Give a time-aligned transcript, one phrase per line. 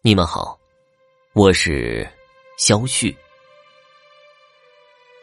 [0.00, 0.56] 你们好，
[1.32, 2.08] 我是
[2.56, 3.14] 肖旭。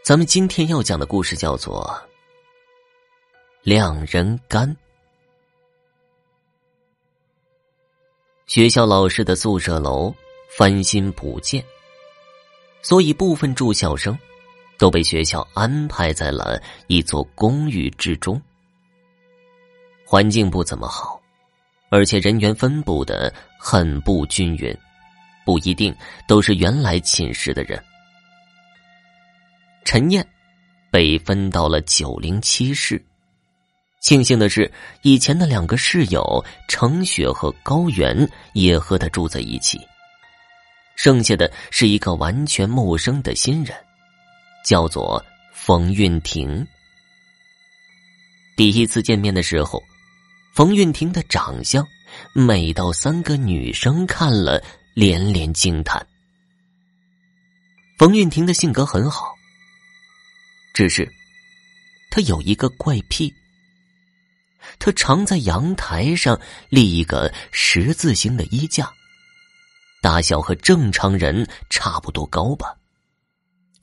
[0.04, 1.90] 咱们今天要讲的故事叫做
[3.62, 4.70] 《两人干》。
[8.48, 10.14] 学校老师的宿舍楼
[10.50, 11.64] 翻新补建，
[12.82, 14.18] 所以部分住校生
[14.78, 18.39] 都被学校安排在了一座公寓之中。
[20.05, 21.14] 环境不怎么好，
[21.89, 24.75] 而且人员分布的很不均匀，
[25.45, 25.95] 不一定
[26.27, 27.81] 都是原来寝室的人。
[29.85, 30.27] 陈燕
[30.91, 33.02] 被分到了九零七室，
[34.02, 34.70] 庆幸的是，
[35.03, 39.79] 以前的两个室友程雪和高原也和他住在一起。
[40.95, 43.77] 剩下的是一个完全陌生的新人，
[44.65, 45.23] 叫做
[45.54, 46.65] 冯运婷。
[48.57, 49.81] 第一次见面的时候。
[50.55, 51.86] 冯运婷的长相
[52.34, 54.63] 美到三个女生看了
[54.94, 56.08] 连连惊叹。
[57.98, 59.35] 冯运婷的性格很好，
[60.74, 61.12] 只是
[62.10, 63.34] 她有一个怪癖，
[64.79, 68.90] 她常在阳台上立一个十字形的衣架，
[70.01, 72.74] 大小和正常人差不多高吧。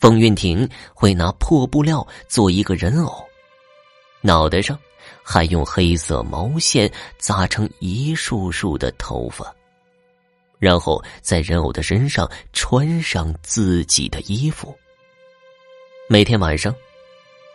[0.01, 3.23] 冯运婷会拿破布料做一个人偶，
[4.23, 4.79] 脑袋上。
[5.25, 9.55] 还用黑色毛线扎成一束束的头发，
[10.59, 14.77] 然后在人偶的身上穿上自己的衣服。
[16.09, 16.75] 每天晚上，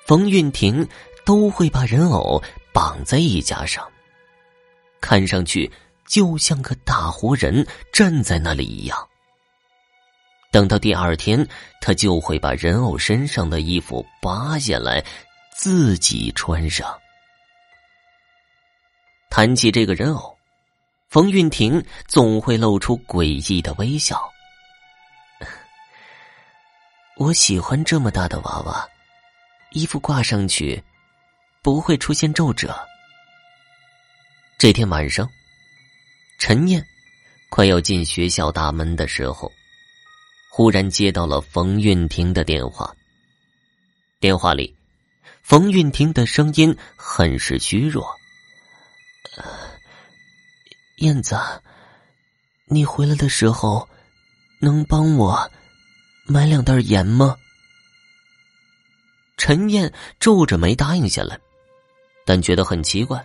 [0.05, 0.87] 冯运婷
[1.25, 2.41] 都会把人偶
[2.73, 3.85] 绑在衣架上，
[5.01, 5.71] 看上去
[6.07, 8.97] 就像个大活人站在那里一样。
[10.49, 11.45] 等到第二天，
[11.81, 15.03] 他就会把人偶身上的衣服扒下来，
[15.55, 16.97] 自己穿上。
[19.29, 20.35] 谈起这个人偶，
[21.09, 24.31] 冯运婷总会露出诡异的微笑。
[27.17, 28.87] 我喜欢这么大的娃娃，
[29.71, 30.81] 衣服挂上去
[31.61, 32.75] 不会出现皱褶。
[34.57, 35.29] 这天晚上，
[36.39, 36.83] 陈燕
[37.49, 39.51] 快要进学校大门的时候，
[40.49, 42.91] 忽然接到了冯运婷的电话。
[44.19, 44.75] 电话里，
[45.43, 48.16] 冯运婷的声音很是虚弱。
[50.97, 51.35] 燕子，
[52.65, 53.87] 你回来的时候，
[54.59, 55.51] 能帮我
[56.25, 57.37] 买两袋盐吗？
[59.37, 61.39] 陈燕皱着眉答应下来，
[62.25, 63.23] 但觉得很奇怪。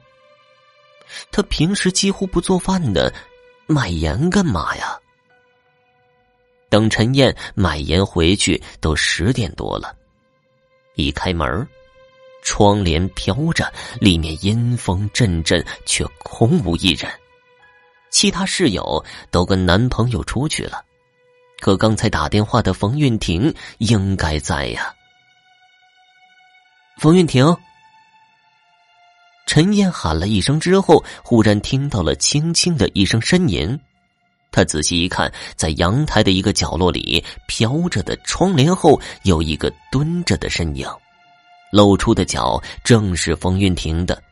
[1.30, 3.10] 他平时几乎不做饭的，
[3.66, 4.98] 买盐干嘛呀？
[6.68, 9.96] 等陈燕买盐回去，都十点多了。
[10.94, 11.66] 一开门。
[12.44, 17.10] 窗帘飘着，里面阴风阵阵，却空无一人。
[18.12, 20.84] 其他室友都跟男朋友出去了，
[21.60, 24.94] 可刚才打电话的冯运婷应该在呀。
[26.98, 27.56] 冯运婷，
[29.46, 33.76] 陈燕喊了一声之后，忽然听到了轻轻的一声呻吟。
[34.52, 40.86] 他仔细一看，在阳台的一个角落里，飘着的窗帘后有一个蹲着的身影。
[41.72, 44.22] 露出的脚正是冯运婷的。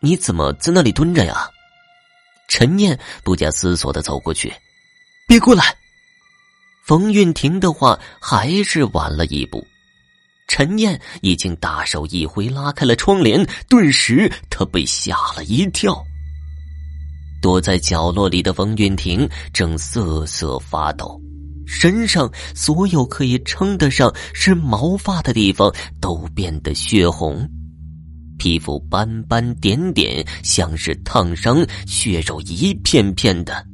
[0.00, 1.46] 你怎么在那里蹲着呀？
[2.48, 4.52] 陈燕不假思索的走过去，
[5.26, 5.76] 别过来。
[6.82, 9.64] 冯运婷的话还是晚了一步。
[10.48, 16.02] 陈燕已经大手一挥，拉开了窗帘，顿时他被吓了一跳。
[17.42, 21.20] 躲在角落里的冯运婷正瑟瑟发抖。
[21.66, 25.70] 身上所有可以称得上是毛发的地方
[26.00, 27.46] 都变得血红，
[28.38, 33.66] 皮肤斑斑点点，像是烫伤，血肉一片片的，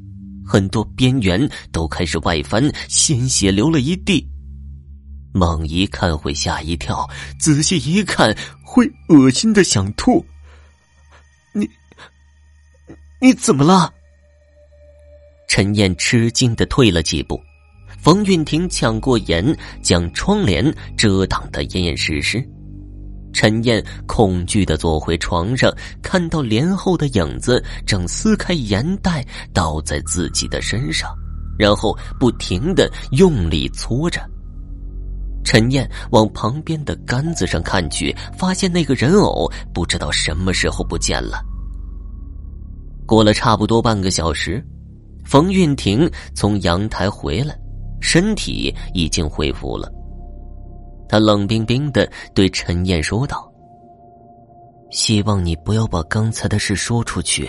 [0.44, 4.26] 很多边缘都开始外翻，鲜血流了一地。
[5.32, 7.08] 猛一看会吓一跳，
[7.38, 10.24] 仔细一看会恶心的想吐。
[11.52, 11.68] 你，
[13.20, 13.92] 你怎么了？
[15.48, 17.40] 陈燕吃惊的退了几步。
[18.00, 20.64] 冯运婷抢过盐，将窗帘
[20.96, 22.46] 遮挡的严严实实。
[23.34, 25.70] 陈燕恐惧的坐回床上，
[26.00, 31.12] 看到帘后的影子正撕开盐袋倒在自己的身上，
[31.58, 34.20] 然后不停的用力搓着。
[35.44, 41.44] 陈燕往旁边的杆子上看去，发现那个人偶不知道什么时候不见了。
[43.04, 44.64] 过了差不多半个小时，
[45.26, 47.54] 冯运婷从阳台回来。
[48.00, 49.90] 身体已经恢复了，
[51.08, 53.52] 他冷冰冰的对陈燕说道
[54.90, 57.48] ：“希望你不要把刚才的事说出去。”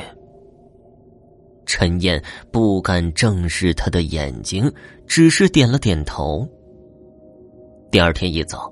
[1.65, 2.21] 陈燕
[2.51, 4.71] 不敢正视他的眼睛，
[5.07, 6.47] 只是点了点头。
[7.91, 8.71] 第二天一早，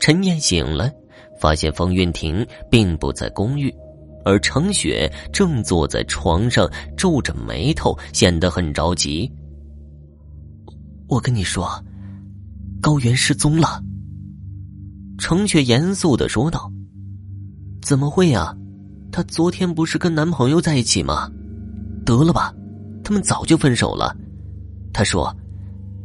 [0.00, 0.92] 陈燕醒来，
[1.40, 3.72] 发现方运婷并不在公寓，
[4.24, 9.30] 而程雪正坐在床上皱着眉头，显得很着急。
[11.08, 11.68] 我跟你说，
[12.84, 13.82] 高原失踪了。
[15.16, 16.70] 程雪严肃的说道
[17.80, 18.54] ：“怎么会呀？
[19.10, 21.30] 她昨天不是跟男朋友在一起吗？”
[22.04, 22.52] 得了吧，
[23.02, 24.14] 他们早就分手了。
[24.92, 25.34] 他说：“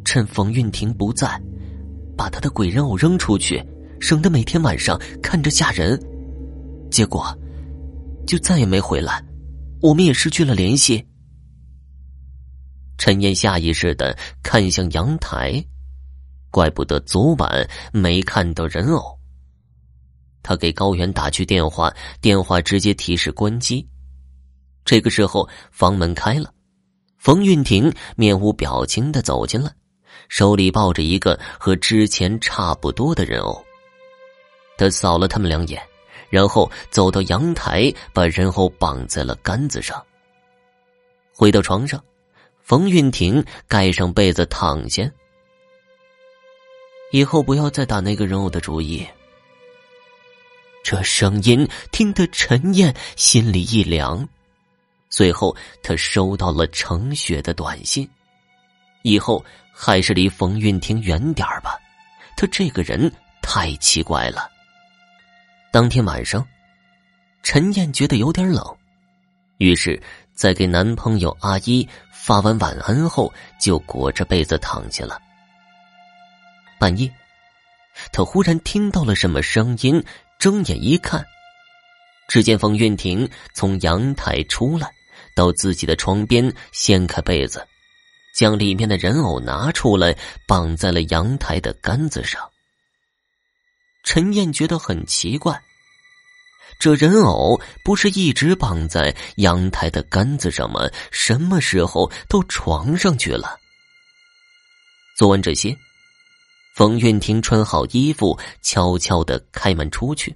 [0.05, 1.27] 趁冯运婷不在，
[2.15, 3.61] 把他的鬼人偶扔出去，
[3.99, 6.01] 省得每天晚上看着吓人。”
[6.89, 7.37] 结果，
[8.25, 9.21] 就再也没回来，
[9.81, 11.05] 我们也失去了联系。
[12.97, 15.61] 陈燕下意识的看向阳台，
[16.51, 19.17] 怪不得昨晚没看到人偶。
[20.41, 23.87] 他给高原打去电话，电话直接提示关机。
[24.85, 26.51] 这个时候，房门开了，
[27.17, 29.69] 冯运婷面无表情的走进来，
[30.29, 33.63] 手里抱着一个和之前差不多的人偶。
[34.77, 35.79] 他扫了他们两眼，
[36.29, 40.01] 然后走到阳台，把人偶绑在了杆子上。
[41.35, 42.01] 回到床上，
[42.63, 45.03] 冯运婷盖上被子躺下。
[47.11, 49.05] 以后不要再打那个人偶的主意。
[50.83, 54.27] 这声音听得陈燕心里一凉。
[55.09, 58.07] 随后，她收到了程雪的短信，
[59.01, 61.77] 以后还是离冯运婷远点吧。
[62.37, 63.11] 他这个人
[63.41, 64.49] 太奇怪了。
[65.71, 66.47] 当天晚上，
[67.43, 68.63] 陈燕觉得有点冷，
[69.57, 70.01] 于是，
[70.33, 75.19] 在给男朋友阿一发完晚安后，就裹着被子躺下了。
[76.79, 77.13] 半夜，
[78.11, 80.03] 他忽然听到了什么声音，
[80.39, 81.25] 睁眼一看，
[82.27, 84.89] 只见冯运婷从阳台出来。
[85.35, 87.65] 到自己的床边，掀开被子，
[88.35, 90.13] 将里面的人偶拿出来，
[90.45, 92.49] 绑在了阳台的杆子上。
[94.03, 95.61] 陈燕觉得很奇怪，
[96.77, 100.81] 这人偶不是一直绑在阳台的杆子上吗？
[101.09, 103.57] 什么时候到床上去了？
[105.15, 105.77] 做完这些，
[106.73, 110.35] 冯运婷穿好衣服，悄悄的开门出去。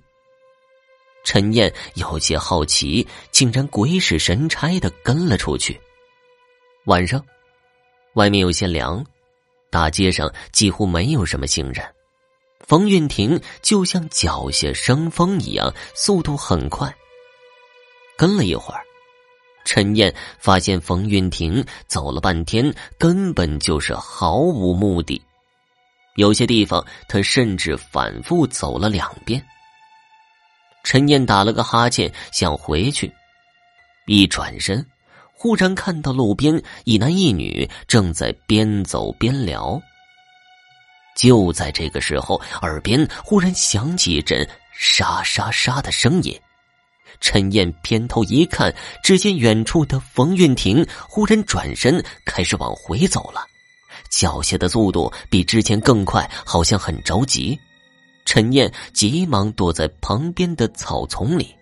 [1.23, 5.79] 陈燕有些好奇，竟然鬼使神差的跟了出去。
[6.85, 7.23] 晚上，
[8.15, 9.01] 外面有些凉，
[9.69, 11.85] 大街上几乎没有什么行人。
[12.67, 16.93] 冯运婷就像脚下生风一样，速度很快。
[18.17, 18.81] 跟了一会儿，
[19.63, 25.21] 陈燕发现冯运婷走了半天，根本就是毫无目的。
[26.15, 29.43] 有些地方，他甚至反复走了两遍。
[30.83, 33.11] 陈燕打了个哈欠，想回去，
[34.05, 34.85] 一转身，
[35.33, 39.81] 忽然看到路边一男一女正在边走边聊。
[41.15, 46.39] 就在这个时候，耳边忽然响起一阵沙沙沙的声音。
[47.19, 48.73] 陈燕偏头一看，
[49.03, 53.45] 只见远处的冯运婷忽然转身开始往回走了，
[54.13, 57.57] 脚下的速度比之前更快，好像很着急。
[58.25, 61.53] 陈燕急忙躲在旁边的草丛里，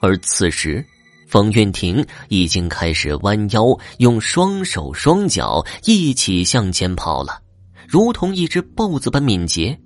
[0.00, 0.84] 而此时，
[1.26, 7.40] 冯运婷已经开始弯腰，用双手双脚一起向前跑了，
[7.88, 9.76] 如同一只豹子般敏捷，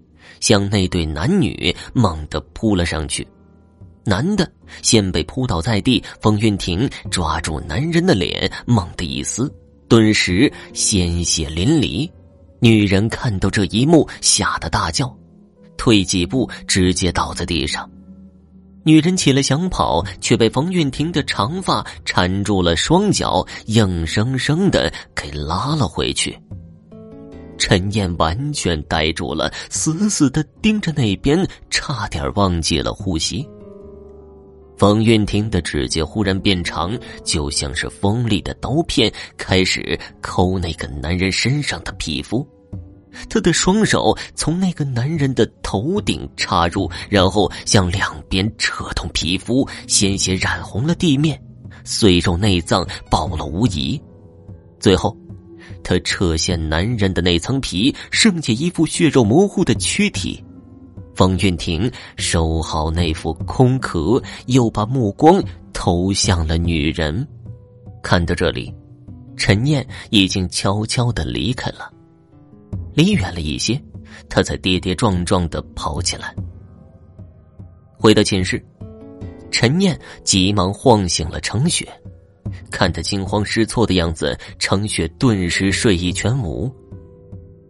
[0.40, 3.26] 向那对男女猛地扑了上去。
[4.04, 4.50] 男的
[4.82, 9.50] 先被扑倒在地，冯运婷抓住男人的脸，猛地一撕，
[9.88, 12.08] 顿时鲜血淋漓。
[12.60, 15.16] 女人看到这一幕，吓得大叫。
[15.76, 17.88] 退几步，直接倒在地上。
[18.84, 26.36] 女人起来想跑，却被冯运婷的长发缠住了双脚，硬生生的给拉了回去。
[27.58, 33.46] 陈燕完全呆住了，死死的盯着那边，差点忘记了呼吸。
[34.78, 42.46] 冯运婷的指甲忽然变长，就像是锋利的刀片，开始抠那个男人身上的皮肤。
[43.28, 51.42] 他的双手从那个男人的头顶插入，然后向两边扯动皮肤，鲜血染红了地面，
[51.82, 54.00] 碎肉内脏暴露无遗。
[54.78, 55.16] 最后，
[55.82, 60.40] 他扯下男人的那层皮，剩下一副血肉模糊的躯体。
[61.18, 67.26] 方运婷收好那副空壳，又把目光投向了女人。
[68.04, 68.72] 看到这里，
[69.36, 71.92] 陈念已经悄悄的离开了。
[72.94, 73.82] 离远了一些，
[74.28, 76.32] 他才跌跌撞撞的跑起来。
[77.98, 78.64] 回到寝室，
[79.50, 81.84] 陈念急忙晃醒了程雪，
[82.70, 86.72] 看他惊慌失措的样子，程雪顿时睡意全无。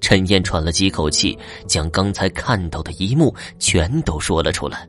[0.08, 4.88] 陈燕喘了几口气，将刚才看到的一幕全都说了出来。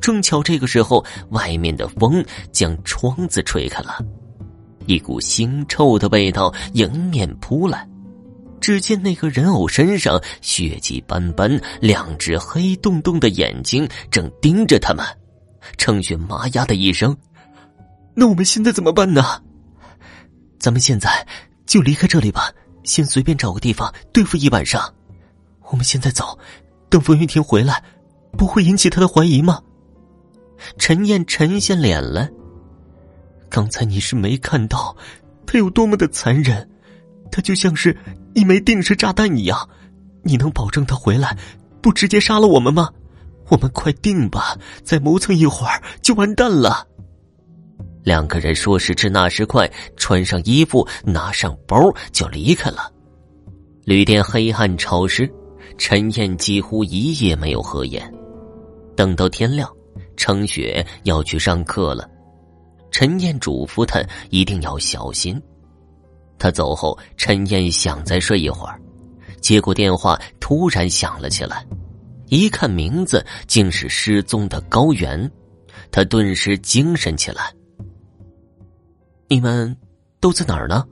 [0.00, 3.98] 正巧这个时候，外面的风将窗子吹开了，
[4.86, 7.86] 一股腥臭的味道迎面扑来。
[8.58, 15.04] 只见那个人偶身上血迹斑斑，两只黑洞洞的眼睛正盯着他们。
[15.76, 17.14] 程雪妈呀的一声
[18.16, 19.22] ：“那我们现在怎么办呢？
[20.58, 21.26] 咱们现在
[21.66, 22.50] 就离开这里吧，
[22.84, 24.92] 先随便找个地方对付一晚上。
[25.70, 26.38] 我们现在走，
[26.88, 27.82] 等冯云婷回来，
[28.36, 29.60] 不会引起他的怀疑吗？”
[30.78, 32.30] 陈燕沉下脸来。
[33.48, 34.96] 刚才你是没看到，
[35.46, 36.68] 他有多么的残忍，
[37.30, 37.96] 他就像是。
[38.34, 39.68] 一枚定时炸弹一样，
[40.22, 41.36] 你能保证他回来
[41.82, 42.88] 不直接杀了我们吗？
[43.48, 46.86] 我们快定吧，再磨蹭一会儿就完蛋了。
[48.02, 51.76] 两个人说时迟那时快，穿上衣服，拿上包
[52.10, 52.92] 就离开了。
[53.84, 55.30] 旅店黑暗潮湿，
[55.78, 58.12] 陈燕几乎一夜没有合眼。
[58.96, 59.70] 等到天亮，
[60.16, 62.08] 程雪要去上课了，
[62.90, 65.40] 陈燕嘱咐他一定要小心。
[66.38, 68.80] 他走后，陈燕想再睡一会儿，
[69.40, 71.64] 结果电话突然响了起来。
[72.28, 75.30] 一看名字，竟是失踪的高原，
[75.90, 77.52] 他顿时精神起来。
[79.32, 79.74] 你们
[80.20, 80.86] 都在哪儿呢？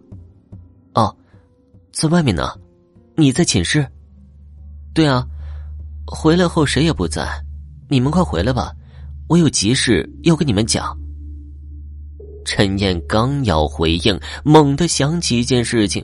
[0.95, 1.15] 哦，
[1.93, 2.59] 在外面呢。
[3.15, 3.87] 你在寝室？
[4.95, 5.27] 对啊，
[6.07, 7.29] 回来后谁也不在。
[7.91, 8.73] 你们快回来吧，
[9.29, 10.99] 我有急事要跟你们讲。
[12.47, 16.03] 陈燕刚要回应，猛地想起一件事情：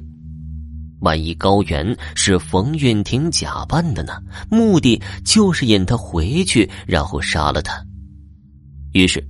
[1.00, 4.12] 万一高原是冯运婷假扮的呢？
[4.50, 7.82] 目的就是引他回去，然后杀了他。
[8.92, 9.26] 于是，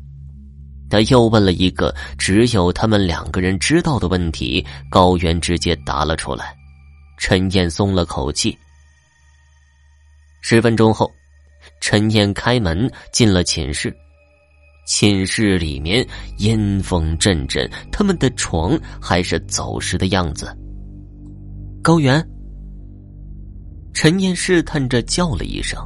[0.88, 4.64] 他又问了一个只有他们两个人知道的问题。
[4.90, 6.54] 高原直接答了出来，
[7.18, 8.56] 陈燕松了口气。
[10.42, 11.10] 十分钟后，
[11.80, 13.94] 陈燕开门进了寝室。
[14.86, 16.06] 寝室里面
[16.38, 20.56] 阴风阵阵，他们的床还是走时的样子。
[21.82, 22.24] 高原，
[23.92, 25.76] 陈燕试探着叫了一声，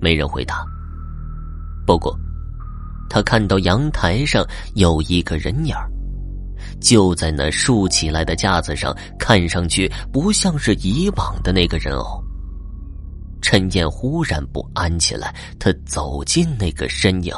[0.00, 0.64] 没人回答。
[1.84, 2.16] 不过，
[3.12, 4.42] 他看到阳台上
[4.74, 5.74] 有一个人影
[6.80, 12.24] 就在那竖起来的架子上，看上去不像是以往的那个人偶。
[13.42, 17.34] 陈燕忽然不安起来，他走近那个身影。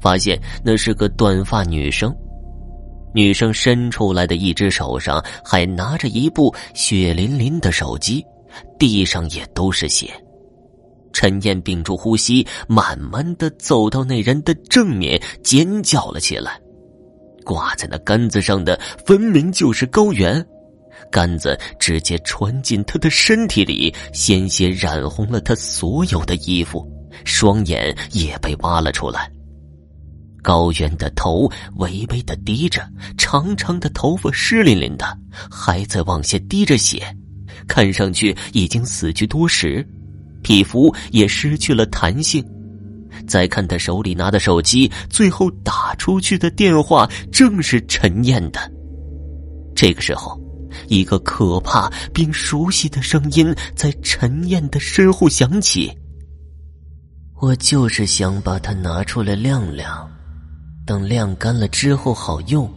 [0.00, 2.14] 发现那是个短发女生，
[3.12, 8.24] 女生伸出来的一只手上还拿着一部血淋淋的手机，
[8.78, 10.12] 地上也都是血。
[11.12, 16.60] 陈燕屏住呼吸，慢慢的走到那人的正面，尖叫了起来。
[17.44, 20.44] 挂在那杆子上的分明就是高原，
[21.10, 26.88] 杆子直接穿进他的身体里，鲜血染红了他所有的衣服，
[27.24, 29.30] 双眼也被挖了出来。
[30.40, 35.06] 高原的头微微的低着，长长的头发湿淋淋的，
[35.50, 37.00] 还在往下滴着血，
[37.68, 39.86] 看上去已经死去多时，
[40.42, 42.44] 皮肤也失去了弹性。
[43.26, 48.60] 再看他手里拿的手机，最后打出去的电话正是陈燕的。
[49.74, 50.40] 这个时候，
[50.88, 55.92] 一个可怕并熟悉的声音在陈燕的身后响起
[57.40, 60.08] ：“我就是想把它拿出来晾晾。”
[60.84, 62.68] 等晾干了之后好用，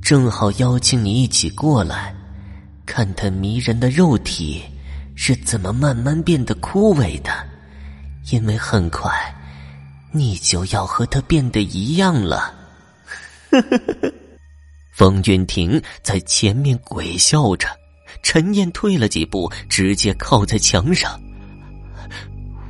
[0.00, 2.14] 正好邀请你一起过来，
[2.86, 4.62] 看他迷人的肉体
[5.22, 7.30] 是怎么慢慢变得枯萎的，
[8.30, 9.12] 因为很快
[10.12, 12.54] 你就要和他变得一样了。
[14.96, 17.68] 冯云婷在前面鬼笑着，
[18.22, 21.20] 陈燕退了几步，直接靠在墙上。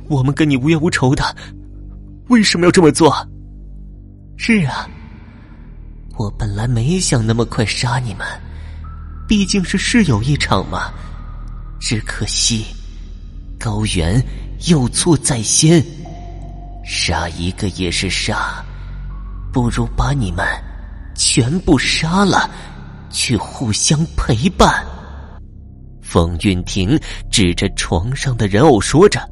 [0.09, 1.23] 我们跟你无冤无仇的，
[2.27, 3.15] 为什么要这么做？
[4.35, 4.89] 是啊，
[6.17, 8.27] 我本来没想那么快杀你们，
[9.25, 10.91] 毕竟是室友一场嘛。
[11.81, 12.63] 只可惜
[13.59, 14.23] 高原
[14.67, 15.83] 有错在先，
[16.85, 18.63] 杀一个也是杀，
[19.51, 20.45] 不如把你们
[21.15, 22.49] 全部杀了，
[23.09, 24.85] 去互相陪伴。
[26.03, 26.97] 冯运婷
[27.31, 29.27] 指着床上的人偶说着。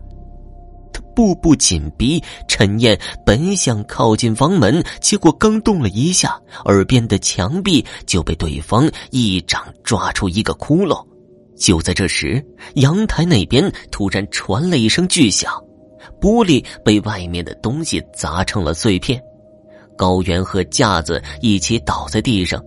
[1.15, 11.05] 步步紧逼，陈燕本想靠近房门，结果刚动了一下，耳边的墙壁就被对方一掌抓出一个窟窿。
[11.59, 12.43] 就在这时，
[12.75, 15.51] 阳台那边突然传了一声巨响，
[16.19, 19.21] 玻璃被外面的东西砸成了碎片。
[19.97, 22.63] 高原和架子一起倒在地上。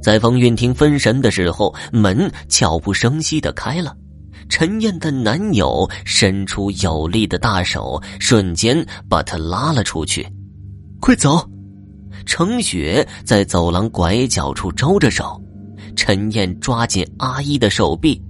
[0.00, 3.94] 在冯运婷分神的时候，门悄无声息的开了。
[4.48, 10.26] 陈燕的男友伸出有力的大手，瞬间把她拉了出去。
[11.00, 11.44] 快走！
[12.26, 15.40] 程雪在走廊拐角处招着手。
[15.94, 18.20] 陈燕抓紧阿姨的手臂，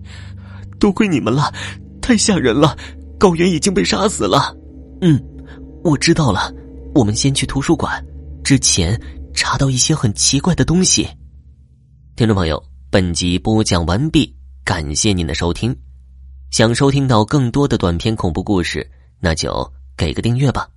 [0.78, 1.52] 多亏你们了，
[2.00, 2.76] 太吓人了！
[3.18, 4.56] 高原已经被杀死了。
[5.02, 5.22] 嗯，
[5.84, 6.52] 我知道了。
[6.94, 8.04] 我们先去图书馆，
[8.42, 9.00] 之前
[9.34, 11.08] 查到一些很奇怪的东西。
[12.16, 15.76] 听众朋友，本集播讲完毕，感谢您的收听。
[16.50, 18.90] 想收听到更多的短篇恐怖故事，
[19.20, 20.68] 那就给个订阅吧。